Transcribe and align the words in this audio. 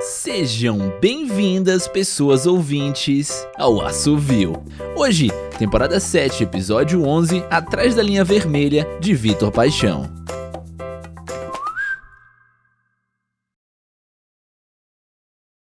Sejam 0.00 0.98
bem-vindas, 1.00 1.86
pessoas 1.86 2.46
ouvintes, 2.46 3.46
ao 3.56 3.80
Assovio. 3.80 4.54
Hoje, 4.96 5.28
temporada 5.58 6.00
7, 6.00 6.42
episódio 6.42 7.04
11, 7.04 7.44
Atrás 7.50 7.94
da 7.94 8.02
Linha 8.02 8.24
Vermelha, 8.24 8.86
de 9.00 9.14
Vitor 9.14 9.52
Paixão. 9.52 10.04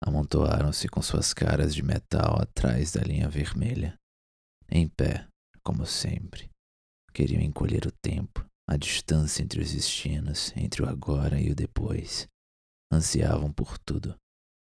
Amontoaram-se 0.02 0.88
com 0.88 1.02
suas 1.02 1.34
caras 1.34 1.74
de 1.74 1.82
metal 1.82 2.40
atrás 2.40 2.92
da 2.92 3.02
linha 3.02 3.28
vermelha. 3.28 3.94
Em 4.70 4.88
pé, 4.88 5.26
como 5.62 5.84
sempre. 5.84 6.48
Queriam 7.12 7.42
encolher 7.42 7.86
o 7.86 7.92
tempo, 8.02 8.44
a 8.68 8.76
distância 8.76 9.42
entre 9.42 9.60
os 9.60 9.72
destinos, 9.72 10.52
entre 10.56 10.82
o 10.82 10.88
agora 10.88 11.40
e 11.40 11.50
o 11.50 11.54
depois. 11.54 12.28
Ansiavam 12.92 13.52
por 13.52 13.78
tudo, 13.78 14.16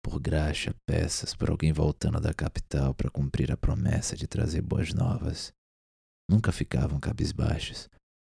por 0.03 0.19
graxa, 0.19 0.75
peças, 0.85 1.33
por 1.35 1.49
alguém 1.49 1.73
voltando 1.73 2.19
da 2.19 2.33
capital 2.33 2.93
para 2.93 3.09
cumprir 3.09 3.51
a 3.51 3.57
promessa 3.57 4.15
de 4.15 4.27
trazer 4.27 4.61
boas 4.61 4.93
novas. 4.93 5.51
Nunca 6.29 6.51
ficavam 6.51 6.99
cabisbaixos, 6.99 7.89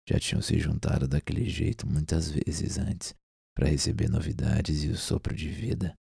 já 0.09 0.19
tinham 0.19 0.41
se 0.43 0.59
juntado 0.59 1.07
daquele 1.07 1.49
jeito 1.49 1.87
muitas 1.87 2.31
vezes 2.31 2.79
antes 2.79 3.15
para 3.57 3.69
receber 3.69 4.09
novidades 4.09 4.85
e 4.85 4.89
o 4.89 4.97
sopro 4.97 5.35
de 5.35 5.49
vida. 5.49 5.95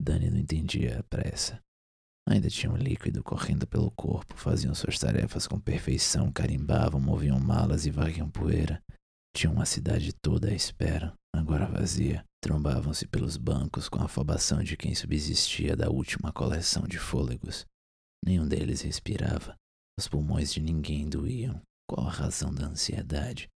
Dani 0.00 0.30
não 0.30 0.38
entendia 0.38 0.98
a 0.98 1.02
pressa. 1.02 1.60
Ainda 2.28 2.48
tinham 2.48 2.76
líquido 2.76 3.22
correndo 3.22 3.66
pelo 3.66 3.90
corpo, 3.90 4.36
faziam 4.36 4.74
suas 4.74 4.98
tarefas 4.98 5.46
com 5.46 5.60
perfeição, 5.60 6.32
carimbavam, 6.32 7.00
moviam 7.00 7.38
malas 7.38 7.84
e 7.84 7.90
varriam 7.90 8.30
poeira. 8.30 8.82
Tinham 9.34 9.54
uma 9.54 9.64
cidade 9.64 10.12
toda 10.12 10.48
à 10.50 10.54
espera, 10.54 11.14
agora 11.34 11.66
vazia. 11.66 12.24
Trombavam-se 12.42 13.06
pelos 13.06 13.36
bancos 13.36 13.88
com 13.88 14.00
a 14.00 14.04
afobação 14.04 14.62
de 14.62 14.76
quem 14.76 14.94
subsistia 14.94 15.76
da 15.76 15.88
última 15.88 16.32
coleção 16.32 16.88
de 16.88 16.98
fôlegos. 16.98 17.64
Nenhum 18.24 18.46
deles 18.46 18.82
respirava. 18.82 19.54
Os 19.98 20.08
pulmões 20.08 20.52
de 20.52 20.60
ninguém 20.60 21.08
doíam. 21.08 21.60
Qual 21.88 22.06
a 22.06 22.10
razão 22.10 22.52
da 22.52 22.66
ansiedade? 22.66 23.48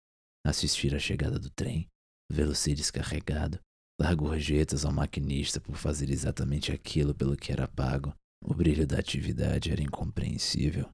Assistir 0.45 0.93
à 0.93 0.99
chegada 0.99 1.39
do 1.39 1.49
trem, 1.49 1.87
vê-lo 2.31 2.53
ser 2.53 2.75
descarregado, 2.75 3.59
dar 3.99 4.13
gorjetas 4.15 4.85
ao 4.85 4.91
maquinista 4.91 5.59
por 5.59 5.75
fazer 5.75 6.09
exatamente 6.09 6.71
aquilo 6.71 7.15
pelo 7.15 7.35
que 7.35 7.51
era 7.51 7.67
pago, 7.67 8.13
o 8.43 8.53
brilho 8.53 8.85
da 8.85 8.99
atividade 8.99 9.71
era 9.71 9.81
incompreensível. 9.81 10.89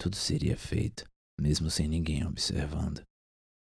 Tudo 0.00 0.14
seria 0.14 0.56
feito, 0.56 1.04
mesmo 1.40 1.70
sem 1.70 1.88
ninguém 1.88 2.24
observando. 2.24 3.02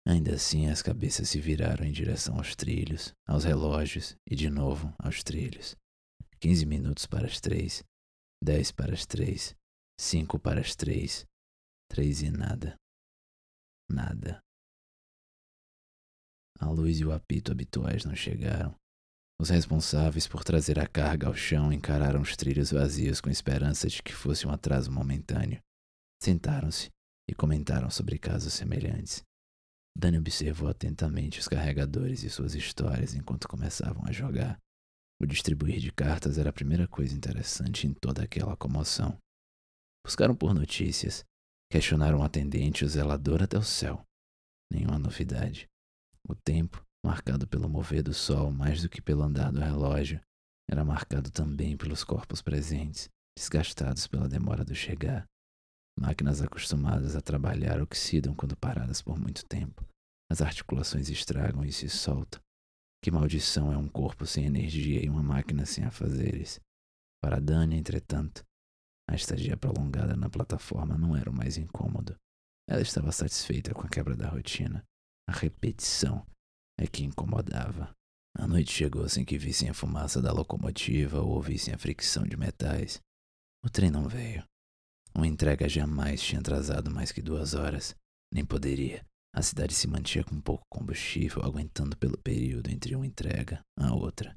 Ainda 0.04 0.34
assim, 0.34 0.68
as 0.68 0.82
cabeças 0.82 1.28
se 1.28 1.40
viraram 1.40 1.86
em 1.86 1.92
direção 1.92 2.36
aos 2.36 2.56
trilhos, 2.56 3.14
aos 3.26 3.44
relógios 3.44 4.16
e 4.28 4.34
de 4.34 4.50
novo 4.50 4.92
aos 4.98 5.22
trilhos. 5.22 5.76
Quinze 6.40 6.66
minutos 6.66 7.06
para 7.06 7.26
as 7.26 7.40
três, 7.40 7.84
dez 8.42 8.72
para 8.72 8.92
as 8.92 9.06
três, 9.06 9.54
cinco 9.98 10.40
para 10.40 10.60
as 10.60 10.74
três, 10.74 11.24
três 11.88 12.20
e 12.20 12.30
nada. 12.30 12.74
Nada. 13.88 14.42
A 16.58 16.68
luz 16.68 16.98
e 16.98 17.04
o 17.04 17.12
apito 17.12 17.52
habituais 17.52 18.04
não 18.04 18.14
chegaram. 18.14 18.74
Os 19.40 19.50
responsáveis 19.50 20.26
por 20.26 20.44
trazer 20.44 20.78
a 20.78 20.86
carga 20.86 21.26
ao 21.26 21.34
chão 21.34 21.72
encararam 21.72 22.20
os 22.20 22.36
trilhos 22.36 22.70
vazios 22.70 23.20
com 23.20 23.30
esperança 23.30 23.88
de 23.88 24.02
que 24.02 24.12
fosse 24.12 24.46
um 24.46 24.50
atraso 24.50 24.90
momentâneo. 24.90 25.60
Sentaram-se 26.22 26.90
e 27.28 27.34
comentaram 27.34 27.90
sobre 27.90 28.18
casos 28.18 28.52
semelhantes. 28.52 29.22
Dani 29.96 30.18
observou 30.18 30.68
atentamente 30.68 31.38
os 31.38 31.46
carregadores 31.46 32.22
e 32.22 32.30
suas 32.30 32.54
histórias 32.54 33.14
enquanto 33.14 33.48
começavam 33.48 34.02
a 34.06 34.12
jogar. 34.12 34.58
O 35.20 35.26
distribuir 35.26 35.78
de 35.78 35.92
cartas 35.92 36.38
era 36.38 36.50
a 36.50 36.52
primeira 36.52 36.88
coisa 36.88 37.14
interessante 37.14 37.86
em 37.86 37.94
toda 37.94 38.22
aquela 38.22 38.56
comoção. 38.56 39.16
Buscaram 40.04 40.34
por 40.34 40.52
notícias, 40.52 41.24
questionaram 41.70 42.18
o 42.18 42.24
atendente 42.24 42.82
e 42.82 42.86
o 42.86 42.88
zelador 42.88 43.42
até 43.42 43.56
o 43.56 43.62
céu. 43.62 44.02
Nenhuma 44.70 44.98
novidade. 44.98 45.68
O 46.28 46.34
tempo, 46.34 46.82
marcado 47.04 47.46
pelo 47.46 47.68
mover 47.68 48.02
do 48.02 48.12
sol 48.12 48.50
mais 48.50 48.82
do 48.82 48.88
que 48.88 49.00
pelo 49.00 49.22
andar 49.22 49.52
do 49.52 49.60
relógio, 49.60 50.20
era 50.68 50.84
marcado 50.84 51.30
também 51.30 51.76
pelos 51.76 52.02
corpos 52.02 52.42
presentes, 52.42 53.08
desgastados 53.38 54.06
pela 54.06 54.28
demora 54.28 54.64
do 54.64 54.74
chegar. 54.74 55.24
Máquinas 55.98 56.40
acostumadas 56.40 57.14
a 57.14 57.20
trabalhar 57.20 57.80
oxidam 57.80 58.34
quando 58.34 58.56
paradas 58.56 59.02
por 59.02 59.18
muito 59.18 59.44
tempo. 59.44 59.86
As 60.32 60.40
articulações 60.40 61.10
estragam 61.10 61.62
e 61.62 61.70
se 61.70 61.90
soltam. 61.90 62.40
Que 63.04 63.10
maldição 63.10 63.70
é 63.70 63.76
um 63.76 63.86
corpo 63.86 64.24
sem 64.24 64.46
energia 64.46 65.04
e 65.04 65.10
uma 65.10 65.22
máquina 65.22 65.66
sem 65.66 65.84
afazeres. 65.84 66.58
Para 67.22 67.38
Dani, 67.38 67.76
entretanto, 67.76 68.42
a 69.06 69.14
estadia 69.14 69.58
prolongada 69.58 70.16
na 70.16 70.30
plataforma 70.30 70.96
não 70.96 71.14
era 71.14 71.28
o 71.28 71.36
mais 71.36 71.58
incômodo. 71.58 72.16
Ela 72.66 72.80
estava 72.80 73.12
satisfeita 73.12 73.74
com 73.74 73.82
a 73.82 73.88
quebra 73.90 74.16
da 74.16 74.26
rotina. 74.26 74.82
A 75.28 75.32
repetição 75.32 76.26
é 76.80 76.86
que 76.86 77.04
incomodava. 77.04 77.94
A 78.34 78.46
noite 78.46 78.72
chegou 78.72 79.06
sem 79.10 79.26
que 79.26 79.36
vissem 79.36 79.68
a 79.68 79.74
fumaça 79.74 80.22
da 80.22 80.32
locomotiva 80.32 81.20
ou 81.20 81.32
ouvissem 81.32 81.74
a 81.74 81.78
fricção 81.78 82.22
de 82.22 82.38
metais. 82.38 83.02
O 83.62 83.68
trem 83.68 83.90
não 83.90 84.08
veio. 84.08 84.42
Uma 85.14 85.26
entrega 85.26 85.68
jamais 85.68 86.22
tinha 86.22 86.40
atrasado 86.40 86.90
mais 86.90 87.12
que 87.12 87.20
duas 87.20 87.52
horas. 87.52 87.94
Nem 88.32 88.46
poderia. 88.46 89.04
A 89.34 89.42
cidade 89.42 89.74
se 89.74 89.88
mantinha 89.88 90.24
com 90.24 90.40
pouco 90.40 90.64
combustível, 90.70 91.42
aguentando 91.42 91.96
pelo 91.96 92.18
período 92.18 92.70
entre 92.70 92.94
uma 92.94 93.06
entrega 93.06 93.64
a 93.78 93.94
outra. 93.94 94.36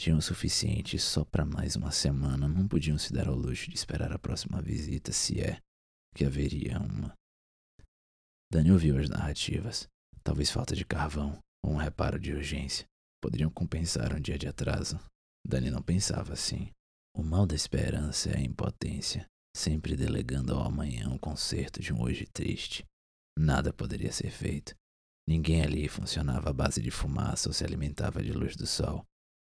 Tinham 0.00 0.18
o 0.18 0.22
suficiente 0.22 0.98
só 0.98 1.24
para 1.24 1.44
mais 1.44 1.76
uma 1.76 1.92
semana, 1.92 2.48
não 2.48 2.66
podiam 2.66 2.98
se 2.98 3.12
dar 3.12 3.28
ao 3.28 3.36
luxo 3.36 3.70
de 3.70 3.76
esperar 3.76 4.12
a 4.12 4.18
próxima 4.18 4.60
visita, 4.60 5.12
se 5.12 5.40
é 5.40 5.58
que 6.14 6.24
haveria 6.24 6.78
uma. 6.80 7.14
Dani 8.52 8.72
ouviu 8.72 8.98
as 8.98 9.08
narrativas. 9.08 9.86
Talvez 10.22 10.50
falta 10.50 10.74
de 10.74 10.84
carvão 10.84 11.38
ou 11.64 11.72
um 11.72 11.76
reparo 11.76 12.18
de 12.18 12.32
urgência 12.32 12.86
poderiam 13.24 13.50
compensar 13.50 14.14
um 14.14 14.20
dia 14.20 14.38
de 14.38 14.46
atraso. 14.46 15.00
Dani 15.46 15.70
não 15.70 15.80
pensava 15.80 16.34
assim. 16.34 16.70
O 17.16 17.22
mal 17.22 17.46
da 17.46 17.54
esperança 17.54 18.30
é 18.30 18.36
a 18.36 18.42
impotência, 18.42 19.26
sempre 19.56 19.96
delegando 19.96 20.54
ao 20.54 20.66
amanhã 20.66 21.08
um 21.08 21.16
conserto 21.16 21.80
de 21.80 21.90
um 21.90 22.02
hoje 22.02 22.26
triste. 22.26 22.84
Nada 23.38 23.72
poderia 23.72 24.12
ser 24.12 24.30
feito. 24.30 24.74
Ninguém 25.28 25.62
ali 25.62 25.88
funcionava 25.88 26.50
à 26.50 26.52
base 26.52 26.80
de 26.80 26.90
fumaça 26.90 27.48
ou 27.48 27.52
se 27.52 27.64
alimentava 27.64 28.22
de 28.22 28.32
luz 28.32 28.56
do 28.56 28.66
sol. 28.66 29.04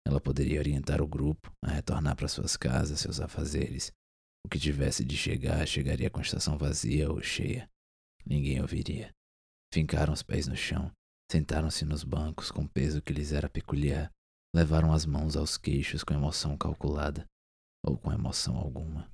Ela 0.07 0.21
poderia 0.21 0.61
orientar 0.61 1.03
o 1.03 1.09
grupo 1.09 1.51
a 1.65 1.73
retornar 1.73 2.15
para 2.15 2.29
suas 2.29 2.57
casas, 2.57 3.01
seus 3.01 3.21
afazeres. 3.21 3.93
O 4.45 4.49
que 4.49 4.59
tivesse 4.59 5.05
de 5.05 5.17
chegar, 5.17 5.67
chegaria 5.67 6.09
com 6.09 6.21
a 6.21 6.23
estação 6.23 6.57
vazia 6.57 7.11
ou 7.11 7.21
cheia. 7.21 7.69
Ninguém 8.25 8.61
ouviria. 8.61 9.11
Fincaram 9.75 10.13
os 10.13 10.23
pés 10.23 10.47
no 10.47 10.57
chão, 10.57 10.93
sentaram-se 11.31 11.85
nos 11.85 12.05
bancos 12.05 12.53
com 12.53 12.67
peso 12.67 13.03
que 13.03 13.13
lhes 13.13 13.33
era 13.33 13.49
peculiar, 13.49 14.11
levaram 14.55 14.93
as 14.93 15.05
mãos 15.05 15.37
aos 15.37 15.59
queixos 15.59 16.05
com 16.05 16.15
emoção 16.15 16.57
calculada, 16.57 17.27
ou 17.85 17.99
com 17.99 18.13
emoção 18.13 18.57
alguma. 18.57 19.11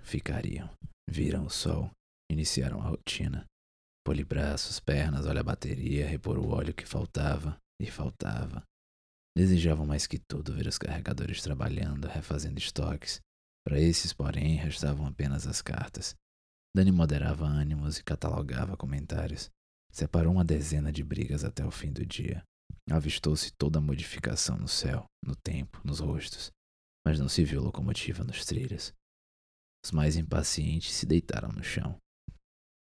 Ficariam, 0.00 0.70
viram 1.08 1.44
o 1.44 1.50
sol, 1.50 1.90
iniciaram 2.30 2.80
a 2.80 2.88
rotina. 2.88 3.44
Polibraços, 4.10 4.80
pernas, 4.80 5.24
olha 5.24 5.40
a 5.40 5.44
bateria, 5.44 6.04
repor 6.04 6.36
o 6.36 6.48
óleo 6.48 6.74
que 6.74 6.84
faltava 6.84 7.56
e 7.80 7.88
faltava. 7.88 8.60
Desejavam 9.38 9.86
mais 9.86 10.04
que 10.04 10.18
tudo 10.18 10.52
ver 10.52 10.66
os 10.66 10.76
carregadores 10.76 11.40
trabalhando, 11.40 12.08
refazendo 12.08 12.58
estoques. 12.58 13.20
Para 13.64 13.78
esses, 13.78 14.12
porém, 14.12 14.56
restavam 14.56 15.06
apenas 15.06 15.46
as 15.46 15.62
cartas. 15.62 16.16
Dani 16.74 16.90
moderava 16.90 17.46
ânimos 17.46 17.98
e 17.98 18.02
catalogava 18.02 18.76
comentários. 18.76 19.48
Separou 19.92 20.32
uma 20.32 20.44
dezena 20.44 20.90
de 20.90 21.04
brigas 21.04 21.44
até 21.44 21.64
o 21.64 21.70
fim 21.70 21.92
do 21.92 22.04
dia. 22.04 22.42
Avistou-se 22.90 23.52
toda 23.52 23.78
a 23.78 23.82
modificação 23.82 24.58
no 24.58 24.66
céu, 24.66 25.04
no 25.24 25.36
tempo, 25.36 25.80
nos 25.84 26.00
rostos, 26.00 26.50
mas 27.06 27.20
não 27.20 27.28
se 27.28 27.44
viu 27.44 27.62
locomotiva 27.62 28.24
nos 28.24 28.44
trilhos. 28.44 28.92
Os 29.84 29.92
mais 29.92 30.16
impacientes 30.16 30.92
se 30.94 31.06
deitaram 31.06 31.50
no 31.50 31.62
chão. 31.62 31.96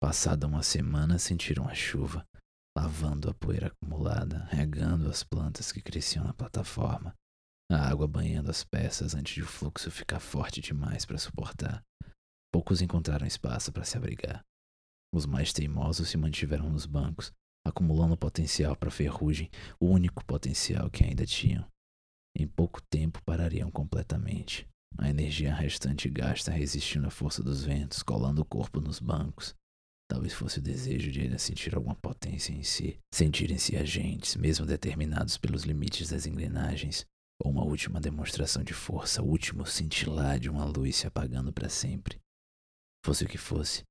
Passada 0.05 0.47
uma 0.47 0.63
semana, 0.63 1.19
sentiram 1.19 1.67
a 1.67 1.75
chuva, 1.75 2.29
lavando 2.77 3.31
a 3.31 3.33
poeira 3.33 3.69
acumulada, 3.69 4.45
regando 4.51 5.09
as 5.09 5.25
plantas 5.25 5.73
que 5.73 5.81
cresciam 5.81 6.27
na 6.27 6.35
plataforma, 6.35 7.15
a 7.73 7.89
água 7.89 8.07
banhando 8.07 8.51
as 8.51 8.63
peças 8.63 9.15
antes 9.15 9.33
de 9.33 9.43
o 9.43 9.47
fluxo 9.47 9.91
ficar 9.91 10.21
forte 10.21 10.61
demais 10.61 11.07
para 11.07 11.17
suportar. 11.17 11.83
Poucos 12.53 12.83
encontraram 12.83 13.27
espaço 13.27 13.73
para 13.73 13.83
se 13.83 13.97
abrigar. 13.97 14.45
Os 15.11 15.25
mais 15.25 15.55
teimosos 15.55 16.11
se 16.11 16.19
mantiveram 16.19 16.69
nos 16.69 16.85
bancos, 16.85 17.33
acumulando 17.67 18.15
potencial 18.15 18.77
para 18.77 18.91
ferrugem, 18.91 19.51
o 19.81 19.87
único 19.87 20.23
potencial 20.27 20.91
que 20.91 21.03
ainda 21.03 21.25
tinham. 21.25 21.67
Em 22.37 22.47
pouco 22.47 22.83
tempo 22.91 23.23
parariam 23.25 23.71
completamente. 23.71 24.69
A 24.99 25.09
energia 25.09 25.55
restante 25.55 26.11
gasta 26.11 26.51
resistindo 26.51 27.07
à 27.07 27.11
força 27.11 27.43
dos 27.43 27.65
ventos, 27.65 28.03
colando 28.03 28.43
o 28.43 28.45
corpo 28.45 28.83
nos 28.83 29.01
bancos. 29.01 29.55
Talvez 30.09 30.33
fosse 30.33 30.59
o 30.59 30.63
desejo 30.63 31.11
de 31.11 31.21
ainda 31.21 31.39
sentir 31.39 31.75
alguma 31.75 31.95
potência 31.95 32.53
em 32.53 32.63
si, 32.63 32.99
sentirem-se 33.13 33.77
agentes, 33.77 34.37
mesmo 34.37 34.67
determinados 34.67 35.37
pelos 35.37 35.65
limites 35.65 36.11
das 36.11 36.27
engrenagens, 36.27 37.07
ou 37.43 37.51
uma 37.51 37.65
última 37.65 38.01
demonstração 38.01 38.63
de 38.63 38.75
força, 38.75 39.23
o 39.23 39.27
último 39.27 39.67
cintilar 39.67 40.39
de 40.39 40.49
uma 40.49 40.65
luz 40.65 40.97
se 40.97 41.07
apagando 41.07 41.53
para 41.53 41.69
sempre. 41.69 42.21
Fosse 43.05 43.25
o 43.25 43.29
que 43.29 43.39
fosse, 43.39 43.83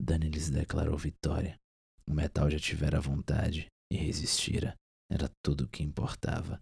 Dani 0.00 0.28
lhes 0.28 0.50
declarou 0.50 0.98
vitória. 0.98 1.56
O 2.08 2.12
metal 2.12 2.50
já 2.50 2.58
tivera 2.58 3.00
vontade 3.00 3.66
e 3.90 3.96
resistira. 3.96 4.74
Era 5.08 5.30
tudo 5.44 5.64
o 5.64 5.68
que 5.68 5.84
importava. 5.84 6.58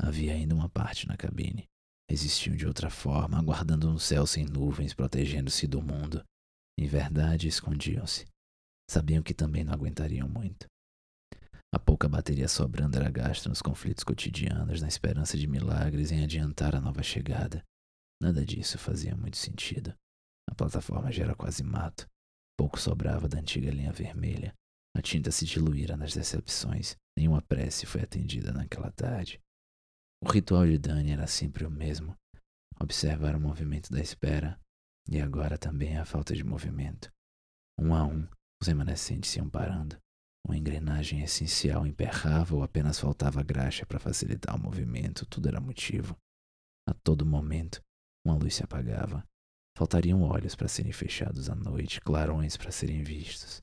Havia 0.00 0.32
ainda 0.32 0.54
uma 0.54 0.68
parte 0.68 1.06
na 1.06 1.16
cabine. 1.16 1.66
Existiam 2.08 2.56
de 2.56 2.66
outra 2.66 2.88
forma, 2.88 3.38
aguardando 3.38 3.90
um 3.90 3.98
céu 3.98 4.26
sem 4.26 4.46
nuvens, 4.46 4.94
protegendo-se 4.94 5.66
do 5.66 5.82
mundo. 5.82 6.24
Em 6.78 6.86
verdade, 6.86 7.48
escondiam-se. 7.48 8.26
Sabiam 8.90 9.22
que 9.22 9.32
também 9.32 9.62
não 9.62 9.72
aguentariam 9.72 10.28
muito. 10.28 10.66
A 11.72 11.78
pouca 11.78 12.08
bateria 12.08 12.48
sobrando 12.48 12.96
era 12.96 13.08
gasta 13.08 13.48
nos 13.48 13.62
conflitos 13.62 14.02
cotidianos, 14.02 14.82
na 14.82 14.88
esperança 14.88 15.38
de 15.38 15.46
milagres 15.46 16.10
em 16.10 16.24
adiantar 16.24 16.74
a 16.74 16.80
nova 16.80 17.00
chegada. 17.00 17.62
Nada 18.20 18.44
disso 18.44 18.76
fazia 18.78 19.16
muito 19.16 19.36
sentido. 19.36 19.94
A 20.50 20.56
plataforma 20.56 21.12
já 21.12 21.22
era 21.22 21.36
quase 21.36 21.62
mato. 21.62 22.04
Pouco 22.58 22.80
sobrava 22.80 23.28
da 23.28 23.38
antiga 23.38 23.70
linha 23.70 23.92
vermelha. 23.92 24.52
A 24.96 25.00
tinta 25.00 25.30
se 25.30 25.44
diluíra 25.44 25.96
nas 25.96 26.12
decepções. 26.12 26.96
Nenhuma 27.16 27.40
prece 27.42 27.86
foi 27.86 28.02
atendida 28.02 28.52
naquela 28.52 28.90
tarde. 28.90 29.38
O 30.20 30.28
ritual 30.28 30.66
de 30.66 30.78
Dani 30.78 31.12
era 31.12 31.28
sempre 31.28 31.64
o 31.64 31.70
mesmo: 31.70 32.16
observar 32.80 33.36
o 33.36 33.40
movimento 33.40 33.88
da 33.92 34.00
espera 34.00 34.58
e 35.08 35.20
agora 35.20 35.56
também 35.56 35.96
a 35.96 36.04
falta 36.04 36.34
de 36.34 36.42
movimento. 36.42 37.08
Um 37.78 37.94
a 37.94 38.04
um, 38.04 38.28
os 38.60 38.68
remanescentes 38.68 39.34
iam 39.36 39.48
parando. 39.48 39.96
Uma 40.46 40.56
engrenagem 40.56 41.22
essencial 41.22 41.86
emperrava 41.86 42.54
ou 42.54 42.62
apenas 42.62 42.98
faltava 42.98 43.42
graxa 43.42 43.86
para 43.86 43.98
facilitar 43.98 44.56
o 44.56 44.62
movimento, 44.62 45.26
tudo 45.26 45.48
era 45.48 45.60
motivo. 45.60 46.16
A 46.88 46.94
todo 46.94 47.26
momento, 47.26 47.80
uma 48.26 48.34
luz 48.34 48.54
se 48.54 48.64
apagava. 48.64 49.24
Faltariam 49.76 50.22
olhos 50.22 50.54
para 50.54 50.68
serem 50.68 50.92
fechados 50.92 51.48
à 51.48 51.54
noite, 51.54 52.00
clarões 52.00 52.56
para 52.56 52.70
serem 52.70 53.02
vistos. 53.02 53.62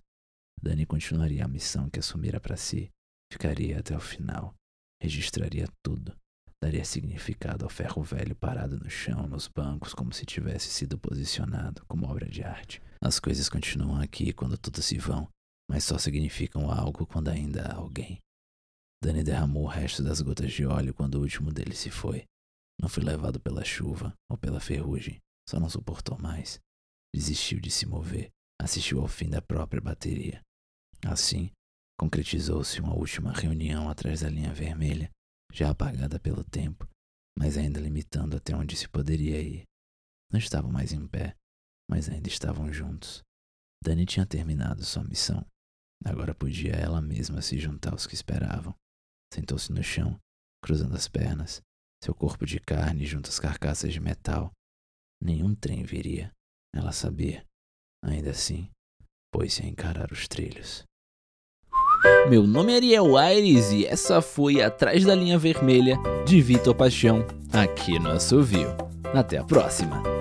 Dani 0.61 0.85
continuaria 0.85 1.45
a 1.45 1.47
missão 1.47 1.89
que 1.89 1.99
assumira 1.99 2.39
para 2.39 2.57
si, 2.57 2.89
ficaria 3.31 3.79
até 3.79 3.95
o 3.95 3.99
final, 3.99 4.55
registraria 5.01 5.67
tudo, 5.83 6.15
daria 6.63 6.83
significado 6.83 7.63
ao 7.63 7.69
ferro 7.69 8.01
velho 8.01 8.35
parado 8.35 8.79
no 8.79 8.89
chão, 8.89 9.27
nos 9.27 9.47
bancos, 9.47 9.93
como 9.93 10.11
se 10.11 10.25
tivesse 10.25 10.69
sido 10.69 10.97
posicionado 10.97 11.85
como 11.85 12.07
obra 12.07 12.27
de 12.27 12.43
arte. 12.43 12.81
As 13.07 13.21
coisas 13.21 13.47
continuam 13.47 14.01
aqui 14.01 14.33
quando 14.33 14.57
todas 14.57 14.83
se 14.83 14.97
vão, 14.97 15.29
mas 15.71 15.85
só 15.85 15.97
significam 15.97 16.69
algo 16.69 17.07
quando 17.07 17.29
ainda 17.29 17.61
há 17.65 17.75
alguém. 17.75 18.19
Dani 19.01 19.23
derramou 19.23 19.63
o 19.63 19.67
resto 19.67 20.03
das 20.03 20.19
gotas 20.19 20.51
de 20.51 20.65
óleo 20.65 20.93
quando 20.93 21.15
o 21.15 21.21
último 21.21 21.49
deles 21.49 21.79
se 21.79 21.89
foi. 21.89 22.25
Não 22.77 22.89
foi 22.89 23.05
levado 23.05 23.39
pela 23.39 23.63
chuva 23.63 24.13
ou 24.29 24.37
pela 24.37 24.59
ferrugem, 24.59 25.19
só 25.47 25.57
não 25.57 25.69
suportou 25.69 26.19
mais. 26.19 26.59
Desistiu 27.15 27.61
de 27.61 27.71
se 27.71 27.85
mover, 27.85 28.29
assistiu 28.61 28.99
ao 28.99 29.07
fim 29.07 29.29
da 29.29 29.41
própria 29.41 29.79
bateria. 29.79 30.41
Assim, 31.05 31.49
concretizou-se 31.97 32.81
uma 32.81 32.93
última 32.93 33.31
reunião 33.31 33.89
atrás 33.89 34.19
da 34.19 34.29
linha 34.29 34.53
vermelha, 34.53 35.09
já 35.53 35.69
apagada 35.69 36.19
pelo 36.19 36.43
tempo, 36.43 36.85
mas 37.39 37.57
ainda 37.57 37.79
limitando 37.79 38.35
até 38.35 38.53
onde 38.53 38.75
se 38.75 38.89
poderia 38.89 39.41
ir. 39.41 39.63
Não 40.29 40.37
estavam 40.37 40.73
mais 40.73 40.91
em 40.91 41.07
pé, 41.07 41.37
mas 41.89 42.09
ainda 42.09 42.27
estavam 42.27 42.71
juntos. 42.71 43.23
Dani 43.83 44.05
tinha 44.05 44.25
terminado 44.25 44.83
sua 44.83 45.03
missão. 45.03 45.45
Agora 46.05 46.33
podia 46.33 46.73
ela 46.73 47.01
mesma 47.01 47.41
se 47.41 47.57
juntar 47.57 47.93
aos 47.93 48.05
que 48.05 48.13
esperavam. 48.13 48.73
Sentou-se 49.33 49.71
no 49.71 49.83
chão, 49.83 50.19
cruzando 50.63 50.95
as 50.95 51.07
pernas, 51.07 51.61
seu 52.03 52.13
corpo 52.13 52.45
de 52.45 52.59
carne 52.59 53.05
junto 53.05 53.29
às 53.29 53.39
carcaças 53.39 53.91
de 53.91 53.99
metal. 53.99 54.51
Nenhum 55.21 55.55
trem 55.55 55.83
viria, 55.83 56.31
ela 56.73 56.91
sabia. 56.91 57.43
Ainda 58.03 58.31
assim, 58.31 58.69
pôs-se 59.33 59.63
a 59.63 59.65
encarar 59.65 60.11
os 60.11 60.27
trilhos. 60.27 60.83
Meu 62.29 62.45
nome 62.45 62.73
é 62.73 62.75
Ariel 62.75 63.17
Aires 63.17 63.71
e 63.71 63.85
essa 63.85 64.21
foi 64.21 64.61
Atrás 64.61 65.03
da 65.03 65.15
Linha 65.15 65.37
Vermelha 65.37 65.97
de 66.25 66.41
Vitor 66.41 66.75
Paixão, 66.75 67.25
aqui 67.51 67.97
no 67.97 68.11
Assovio. 68.11 68.69
Até 69.15 69.37
a 69.37 69.43
próxima! 69.43 70.16